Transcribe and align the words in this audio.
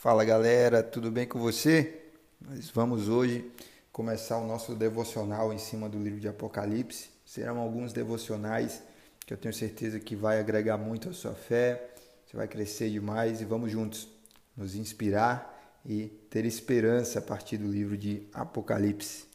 Fala 0.00 0.24
galera, 0.24 0.82
tudo 0.82 1.10
bem 1.10 1.26
com 1.26 1.38
você? 1.38 2.00
Nós 2.40 2.70
vamos 2.70 3.06
hoje 3.06 3.44
começar 3.92 4.38
o 4.38 4.46
nosso 4.46 4.74
devocional 4.74 5.52
em 5.52 5.58
cima 5.58 5.90
do 5.90 5.98
livro 6.02 6.18
de 6.18 6.26
Apocalipse. 6.26 7.10
Serão 7.22 7.58
alguns 7.58 7.92
devocionais 7.92 8.82
que 9.26 9.34
eu 9.34 9.36
tenho 9.36 9.52
certeza 9.52 10.00
que 10.00 10.16
vai 10.16 10.40
agregar 10.40 10.78
muito 10.78 11.10
à 11.10 11.12
sua 11.12 11.34
fé, 11.34 11.90
você 12.24 12.34
vai 12.34 12.48
crescer 12.48 12.88
demais 12.88 13.42
e 13.42 13.44
vamos 13.44 13.70
juntos 13.70 14.08
nos 14.56 14.74
inspirar 14.74 15.78
e 15.84 16.06
ter 16.30 16.46
esperança 16.46 17.18
a 17.18 17.22
partir 17.22 17.58
do 17.58 17.70
livro 17.70 17.98
de 17.98 18.26
Apocalipse. 18.32 19.26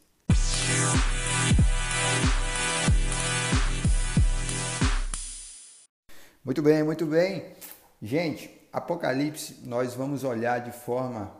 Muito 6.44 6.64
bem, 6.64 6.82
muito 6.82 7.06
bem. 7.06 7.54
Gente, 8.02 8.50
Apocalipse, 8.76 9.62
nós 9.64 9.94
vamos 9.94 10.26
olhar 10.26 10.60
de 10.60 10.74
forma, 10.74 11.32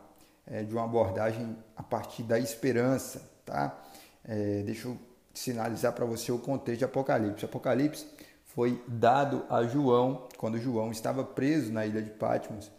é, 0.46 0.62
de 0.62 0.72
uma 0.72 0.84
abordagem 0.84 1.54
a 1.76 1.82
partir 1.82 2.22
da 2.22 2.38
esperança, 2.38 3.30
tá? 3.44 3.78
É, 4.24 4.62
deixa 4.62 4.88
eu 4.88 4.96
sinalizar 5.34 5.92
para 5.92 6.06
você 6.06 6.32
o 6.32 6.38
contexto 6.38 6.78
de 6.78 6.84
Apocalipse. 6.86 7.44
Apocalipse 7.44 8.06
foi 8.42 8.82
dado 8.88 9.44
a 9.50 9.64
João 9.64 10.26
quando 10.38 10.58
João 10.58 10.90
estava 10.90 11.22
preso 11.22 11.70
na 11.70 11.84
ilha 11.84 12.00
de 12.00 12.08
Patmos 12.08 12.72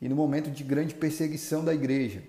e 0.00 0.08
no 0.08 0.14
momento 0.14 0.48
de 0.48 0.62
grande 0.62 0.94
perseguição 0.94 1.64
da 1.64 1.74
igreja. 1.74 2.22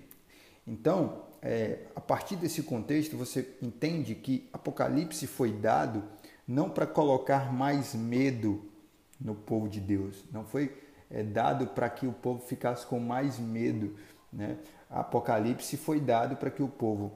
Então, 0.66 1.22
é, 1.40 1.84
a 1.94 2.00
partir 2.00 2.34
desse 2.34 2.64
contexto, 2.64 3.16
você 3.16 3.48
entende 3.62 4.16
que 4.16 4.48
Apocalipse 4.52 5.24
foi 5.28 5.52
dado 5.52 6.02
não 6.48 6.68
para 6.68 6.84
colocar 6.84 7.52
mais 7.52 7.94
medo 7.94 8.72
no 9.20 9.36
povo 9.36 9.68
de 9.68 9.80
Deus, 9.80 10.24
não 10.32 10.44
foi 10.44 10.85
é, 11.10 11.22
dado 11.22 11.68
para 11.68 11.88
que 11.88 12.06
o 12.06 12.12
povo 12.12 12.40
ficasse 12.46 12.86
com 12.86 12.98
mais 12.98 13.38
medo. 13.38 13.96
Né? 14.32 14.56
Apocalipse 14.90 15.76
foi 15.76 16.00
dado 16.00 16.36
para 16.36 16.50
que 16.50 16.62
o 16.62 16.68
povo 16.68 17.12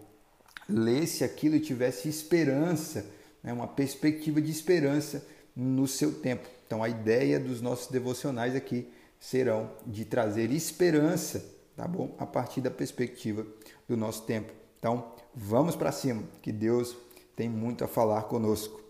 lesse 0.69 1.25
aquilo 1.25 1.57
e 1.57 1.61
tivesse 1.61 2.09
esperança, 2.09 3.07
né? 3.43 3.53
uma 3.53 3.67
perspectiva 3.67 4.41
de 4.41 4.51
esperança 4.51 5.27
no 5.55 5.87
seu 5.87 6.13
tempo. 6.13 6.49
Então, 6.67 6.83
a 6.83 6.89
ideia 6.89 7.41
dos 7.41 7.61
nossos 7.61 7.89
devocionais 7.91 8.55
aqui 8.55 8.89
serão 9.19 9.71
de 9.87 10.05
trazer 10.05 10.51
esperança, 10.53 11.45
tá 11.77 11.87
bom? 11.87 12.15
A 12.19 12.25
partir 12.25 12.61
da 12.61 12.71
perspectiva 12.71 13.45
do 13.89 13.97
nosso 13.97 14.23
tempo. 14.23 14.53
Então, 14.79 15.13
vamos 15.35 15.77
para 15.77 15.93
cima, 15.93 16.23
que 16.41 16.53
Deus 16.53 16.97
tem 17.37 17.49
muito 17.49 17.85
a 17.85 17.89
falar 17.89 18.23
conosco. 18.23 18.81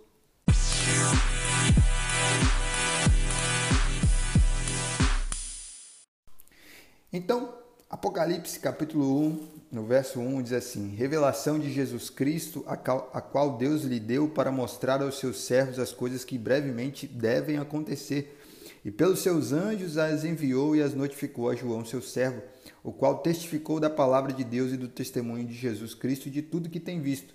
Então, 7.12 7.52
Apocalipse 7.88 8.60
capítulo 8.60 9.20
1, 9.20 9.48
no 9.72 9.84
verso 9.84 10.20
1, 10.20 10.42
diz 10.42 10.52
assim: 10.52 10.94
Revelação 10.94 11.58
de 11.58 11.68
Jesus 11.72 12.08
Cristo, 12.08 12.64
a 12.68 12.76
qual 13.20 13.58
Deus 13.58 13.82
lhe 13.82 13.98
deu 13.98 14.28
para 14.28 14.52
mostrar 14.52 15.02
aos 15.02 15.18
seus 15.18 15.40
servos 15.40 15.80
as 15.80 15.92
coisas 15.92 16.24
que 16.24 16.38
brevemente 16.38 17.08
devem 17.08 17.58
acontecer. 17.58 18.38
E 18.84 18.92
pelos 18.92 19.18
seus 19.18 19.52
anjos 19.52 19.98
as 19.98 20.22
enviou 20.22 20.76
e 20.76 20.82
as 20.82 20.94
notificou 20.94 21.50
a 21.50 21.56
João, 21.56 21.84
seu 21.84 22.00
servo, 22.00 22.42
o 22.80 22.92
qual 22.92 23.18
testificou 23.18 23.80
da 23.80 23.90
palavra 23.90 24.32
de 24.32 24.44
Deus 24.44 24.70
e 24.72 24.76
do 24.76 24.86
testemunho 24.86 25.44
de 25.44 25.54
Jesus 25.54 25.94
Cristo 25.94 26.28
e 26.28 26.30
de 26.30 26.42
tudo 26.42 26.70
que 26.70 26.78
tem 26.78 27.00
visto. 27.00 27.34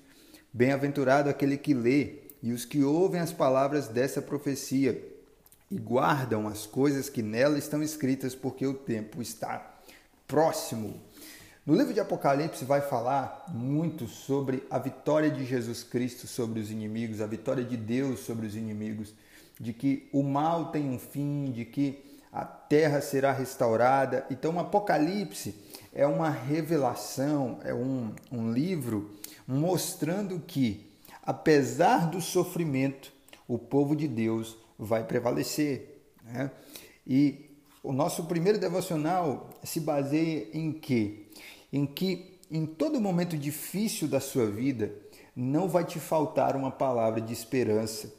Bem-aventurado 0.53 1.29
aquele 1.29 1.57
que 1.57 1.73
lê 1.73 2.19
e 2.41 2.53
os 2.53 2.63
que 2.63 2.81
ouvem 2.81 3.19
as 3.19 3.33
palavras 3.33 3.89
dessa 3.89 4.21
profecia 4.21 5.14
e 5.69 5.77
guardam 5.77 6.47
as 6.47 6.65
coisas 6.65 7.09
que 7.09 7.21
nela 7.21 7.57
estão 7.57 7.81
escritas, 7.81 8.35
porque 8.35 8.65
o 8.65 8.73
tempo 8.73 9.21
está 9.21 9.75
próximo. 10.27 11.01
No 11.65 11.75
livro 11.75 11.93
de 11.93 11.99
Apocalipse 11.99 12.63
vai 12.63 12.81
falar 12.81 13.45
muito 13.49 14.07
sobre 14.07 14.63
a 14.69 14.77
vitória 14.77 15.31
de 15.31 15.43
Jesus 15.43 15.83
Cristo 15.83 16.27
sobre 16.27 16.59
os 16.59 16.69
inimigos, 16.69 17.21
a 17.21 17.25
vitória 17.25 17.63
de 17.63 17.75
Deus 17.75 18.19
sobre 18.19 18.45
os 18.45 18.55
inimigos, 18.55 19.13
de 19.59 19.73
que 19.73 20.07
o 20.13 20.21
mal 20.21 20.67
tem 20.67 20.87
um 20.87 20.99
fim, 20.99 21.51
de 21.51 21.65
que 21.65 22.03
a 22.31 22.45
terra 22.45 23.01
será 23.01 23.31
restaurada. 23.31 24.25
Então, 24.29 24.55
o 24.55 24.59
Apocalipse 24.59 25.55
é 25.93 26.05
uma 26.05 26.29
revelação, 26.29 27.59
é 27.63 27.73
um, 27.73 28.13
um 28.31 28.51
livro 28.51 29.15
mostrando 29.47 30.39
que, 30.39 30.85
apesar 31.23 32.09
do 32.09 32.21
sofrimento, 32.21 33.11
o 33.47 33.57
povo 33.57 33.95
de 33.95 34.07
Deus 34.07 34.57
vai 34.77 35.03
prevalecer. 35.03 36.01
Né? 36.23 36.51
E 37.05 37.49
o 37.83 37.93
nosso 37.93 38.25
primeiro 38.25 38.59
devocional 38.59 39.49
se 39.63 39.79
baseia 39.79 40.47
em 40.53 40.71
quê? 40.71 41.27
Em 41.71 41.85
que 41.85 42.39
em 42.49 42.65
todo 42.65 43.01
momento 43.01 43.37
difícil 43.37 44.07
da 44.07 44.19
sua 44.19 44.45
vida 44.45 44.91
não 45.35 45.67
vai 45.67 45.83
te 45.83 45.99
faltar 45.99 46.55
uma 46.55 46.71
palavra 46.71 47.19
de 47.19 47.33
esperança 47.33 48.13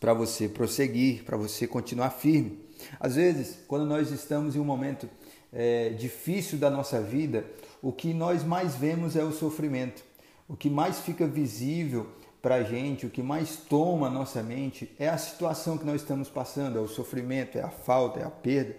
para 0.00 0.12
você 0.12 0.48
prosseguir, 0.48 1.24
para 1.24 1.36
você 1.36 1.66
continuar 1.66 2.10
firme. 2.10 2.58
Às 3.00 3.16
vezes, 3.16 3.58
quando 3.66 3.86
nós 3.86 4.10
estamos 4.10 4.56
em 4.56 4.60
um 4.60 4.64
momento 4.64 5.08
é, 5.52 5.90
difícil 5.90 6.58
da 6.58 6.70
nossa 6.70 7.00
vida, 7.00 7.46
o 7.80 7.92
que 7.92 8.12
nós 8.12 8.44
mais 8.44 8.74
vemos 8.74 9.16
é 9.16 9.24
o 9.24 9.32
sofrimento. 9.32 10.04
O 10.48 10.56
que 10.56 10.68
mais 10.68 11.00
fica 11.00 11.26
visível 11.26 12.06
para 12.46 12.54
a 12.54 12.62
gente, 12.62 13.04
o 13.04 13.10
que 13.10 13.24
mais 13.24 13.56
toma 13.56 14.06
a 14.06 14.10
nossa 14.10 14.40
mente 14.40 14.88
é 15.00 15.08
a 15.08 15.18
situação 15.18 15.76
que 15.76 15.84
nós 15.84 16.02
estamos 16.02 16.28
passando, 16.28 16.78
é 16.78 16.80
o 16.80 16.86
sofrimento, 16.86 17.58
é 17.58 17.60
a 17.60 17.70
falta, 17.70 18.20
é 18.20 18.24
a 18.24 18.30
perda. 18.30 18.76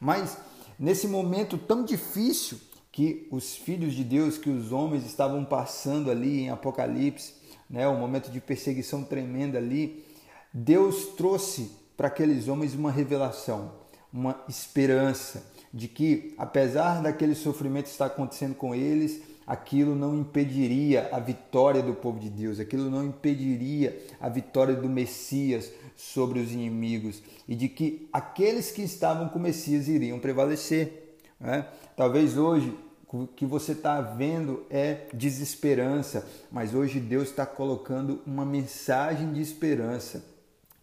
Mas 0.00 0.36
nesse 0.76 1.06
momento 1.06 1.56
tão 1.56 1.84
difícil 1.84 2.58
que 2.90 3.28
os 3.30 3.54
filhos 3.54 3.94
de 3.94 4.02
Deus, 4.02 4.38
que 4.38 4.50
os 4.50 4.72
homens 4.72 5.06
estavam 5.06 5.44
passando 5.44 6.10
ali 6.10 6.40
em 6.40 6.50
Apocalipse, 6.50 7.34
né, 7.70 7.86
um 7.86 7.96
momento 7.96 8.28
de 8.28 8.40
perseguição 8.40 9.04
tremenda 9.04 9.56
ali, 9.56 10.04
Deus 10.52 11.06
trouxe 11.16 11.70
para 11.96 12.08
aqueles 12.08 12.48
homens 12.48 12.74
uma 12.74 12.90
revelação, 12.90 13.70
uma 14.12 14.42
esperança 14.48 15.46
de 15.72 15.86
que 15.86 16.34
apesar 16.36 17.00
daquele 17.02 17.36
sofrimento 17.36 17.86
estar 17.86 18.06
acontecendo 18.06 18.56
com 18.56 18.74
eles, 18.74 19.22
aquilo 19.46 19.94
não 19.94 20.16
impediria 20.16 21.08
a 21.12 21.20
vitória 21.20 21.82
do 21.82 21.94
povo 21.94 22.18
de 22.18 22.28
Deus, 22.28 22.58
aquilo 22.58 22.90
não 22.90 23.04
impediria 23.04 23.96
a 24.20 24.28
vitória 24.28 24.74
do 24.74 24.88
Messias 24.88 25.70
sobre 25.94 26.40
os 26.40 26.50
inimigos 26.52 27.22
e 27.46 27.54
de 27.54 27.68
que 27.68 28.08
aqueles 28.12 28.70
que 28.70 28.82
estavam 28.82 29.28
com 29.28 29.38
o 29.38 29.42
Messias 29.42 29.86
iriam 29.88 30.18
prevalecer. 30.18 31.18
Né? 31.38 31.66
Talvez 31.96 32.36
hoje 32.36 32.74
o 33.08 33.26
que 33.26 33.46
você 33.46 33.72
está 33.72 34.00
vendo 34.00 34.64
é 34.68 35.06
desesperança, 35.14 36.26
mas 36.50 36.74
hoje 36.74 36.98
Deus 36.98 37.28
está 37.28 37.46
colocando 37.46 38.20
uma 38.26 38.44
mensagem 38.44 39.32
de 39.32 39.40
esperança 39.40 40.24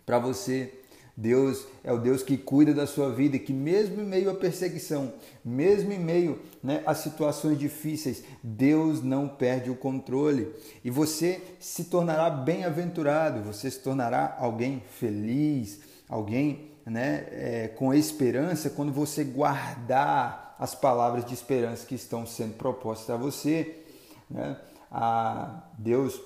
para 0.05 0.17
você 0.17 0.73
Deus 1.15 1.67
é 1.83 1.93
o 1.93 1.99
Deus 1.99 2.23
que 2.23 2.37
cuida 2.37 2.73
da 2.73 2.87
sua 2.87 3.11
vida 3.11 3.37
que 3.37 3.53
mesmo 3.53 4.01
em 4.01 4.05
meio 4.05 4.31
à 4.31 4.33
perseguição, 4.33 5.13
mesmo 5.45 5.93
em 5.93 5.99
meio 5.99 6.41
né, 6.61 6.81
a 6.87 6.95
situações 6.95 7.59
difíceis, 7.59 8.23
Deus 8.41 9.03
não 9.03 9.27
perde 9.27 9.69
o 9.69 9.75
controle 9.75 10.51
e 10.83 10.89
você 10.89 11.39
se 11.59 11.85
tornará 11.85 12.31
bem-aventurado, 12.31 13.43
você 13.43 13.69
se 13.69 13.79
tornará 13.79 14.35
alguém 14.39 14.81
feliz, 14.99 15.81
alguém 16.09 16.71
né, 16.83 17.27
é, 17.29 17.67
com 17.67 17.93
esperança 17.93 18.69
quando 18.71 18.91
você 18.91 19.23
guardar 19.23 20.55
as 20.57 20.73
palavras 20.73 21.25
de 21.25 21.33
esperança 21.33 21.85
que 21.85 21.95
estão 21.95 22.25
sendo 22.25 22.53
propostas 22.53 23.09
a 23.11 23.17
você. 23.17 23.83
Né? 24.29 24.57
A 24.89 25.63
Deus 25.77 26.19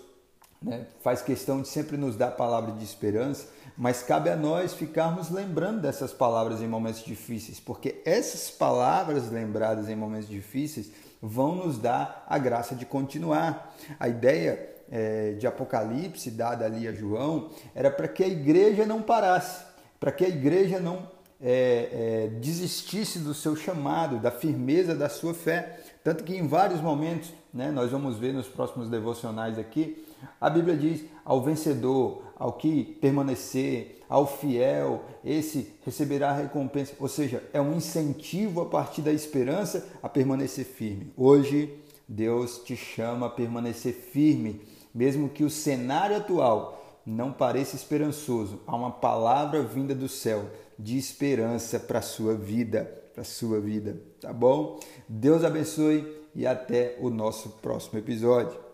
né, 0.62 0.88
faz 1.02 1.22
questão 1.22 1.62
de 1.62 1.68
sempre 1.68 1.98
nos 1.98 2.16
dar 2.16 2.32
palavra 2.32 2.72
de 2.72 2.84
esperança, 2.84 3.48
mas 3.78 4.02
cabe 4.02 4.30
a 4.30 4.36
nós 4.36 4.74
ficarmos 4.74 5.30
lembrando 5.30 5.82
dessas 5.82 6.12
palavras 6.14 6.62
em 6.62 6.68
momentos 6.68 7.04
difíceis, 7.04 7.60
porque 7.60 8.02
essas 8.06 8.50
palavras 8.50 9.30
lembradas 9.32 9.88
em 9.88 9.96
momentos 9.96 10.28
difíceis 10.28 10.92
vão 11.22 11.56
nos 11.56 11.78
dar 11.78 12.26
a 12.28 12.38
graça 12.38 12.76
de 12.76 12.86
continuar. 12.86 13.76
A 14.00 14.08
ideia 14.08 14.76
é, 14.92 15.34
de 15.34 15.46
Apocalipse 15.46 16.32
dada 16.32 16.66
ali 16.66 16.88
a 16.88 16.94
João 16.94 17.50
era 17.76 17.92
para 17.92 18.08
que 18.08 18.24
a 18.24 18.28
igreja 18.28 18.86
não 18.86 19.02
parasse, 19.02 19.64
para 20.00 20.12
que 20.12 20.26
a 20.26 20.30
igreja 20.30 20.80
não 20.80 21.08
é, 21.42 21.90
é, 21.92 22.28
desistisse 22.40 23.20
do 23.20 23.34
seu 23.34 23.56
chamado, 23.56 24.20
da 24.20 24.32
firmeza 24.32 24.96
da 24.96 25.10
sua 25.10 25.34
fé. 25.34 25.80
Tanto 26.04 26.24
que 26.24 26.36
em 26.36 26.48
vários 26.48 26.82
momentos, 26.82 27.34
né, 27.54 27.72
nós 27.72 27.92
vamos 27.92 28.18
ver 28.18 28.34
nos 28.34 28.48
próximos 28.48 28.90
devocionais 28.90 29.58
aqui, 29.60 30.06
a 30.40 30.50
Bíblia 30.50 30.76
diz: 30.76 31.06
ao 31.24 31.42
vencedor, 31.42 32.24
ao 32.36 32.54
que 32.54 32.98
permanecer, 33.02 34.02
ao 34.10 34.26
fiel, 34.26 35.04
esse 35.24 35.74
receberá 35.86 36.30
a 36.30 36.36
recompensa. 36.36 36.94
Ou 37.00 37.08
seja, 37.08 37.44
é 37.52 37.62
um 37.62 37.76
incentivo 37.76 38.62
a 38.62 38.66
partir 38.66 39.02
da 39.02 39.12
esperança 39.12 39.88
a 40.02 40.08
permanecer 40.08 40.66
firme. 40.66 41.12
Hoje, 41.18 41.78
Deus 42.08 42.60
te 42.60 42.76
chama 42.76 43.28
a 43.28 43.30
permanecer 43.30 43.94
firme, 43.94 44.62
mesmo 44.94 45.30
que 45.30 45.44
o 45.44 45.50
cenário 45.50 46.18
atual 46.18 47.02
não 47.06 47.32
pareça 47.32 47.76
esperançoso. 47.76 48.62
Há 48.66 48.76
uma 48.76 48.92
palavra 48.92 49.62
vinda 49.62 49.94
do 49.94 50.08
céu 50.08 50.46
de 50.80 50.98
esperança 50.98 51.80
para 51.80 52.00
a 52.00 52.04
sua 52.04 52.36
vida. 52.36 53.07
Para 53.18 53.24
sua 53.24 53.60
vida, 53.60 54.00
tá 54.22 54.32
bom? 54.32 54.80
Deus 55.10 55.44
abençoe 55.44 56.06
e 56.36 56.46
até 56.46 56.98
o 57.00 57.10
nosso 57.10 57.50
próximo 57.50 57.98
episódio. 57.98 58.67